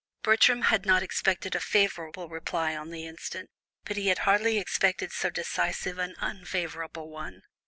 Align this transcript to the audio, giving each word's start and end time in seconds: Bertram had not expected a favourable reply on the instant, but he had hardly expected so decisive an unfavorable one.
Bertram 0.23 0.63
had 0.63 0.83
not 0.83 1.03
expected 1.03 1.53
a 1.53 1.59
favourable 1.59 2.27
reply 2.27 2.75
on 2.75 2.89
the 2.89 3.05
instant, 3.05 3.51
but 3.85 3.97
he 3.97 4.07
had 4.07 4.17
hardly 4.25 4.57
expected 4.57 5.11
so 5.11 5.29
decisive 5.29 5.99
an 5.99 6.15
unfavorable 6.17 7.07
one. 7.07 7.43